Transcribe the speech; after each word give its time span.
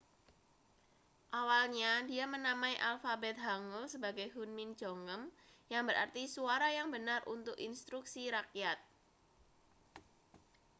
awalnya 1.39 1.91
dia 2.09 2.25
menamai 2.33 2.73
alfabet 2.91 3.35
hangeul 3.45 3.85
sebagai 3.93 4.27
hunmin 4.33 4.69
jeongeum 4.79 5.23
yang 5.73 5.83
berarti 5.89 6.23
suara 6.35 6.69
yang 6.77 6.89
benar 6.95 7.21
untuk 7.35 7.53
instruksi 7.69 8.23
rakyat 8.37 8.79